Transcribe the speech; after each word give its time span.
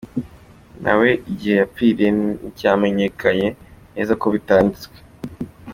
Nawe 0.83 1.09
igihe 1.31 1.55
yapfiriye 1.61 2.09
nticyamenyekanye 2.17 3.47
neza 3.95 4.11
kuko 4.17 4.27
bitanditswe. 4.35 4.97